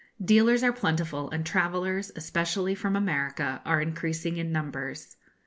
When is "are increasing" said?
3.65-4.37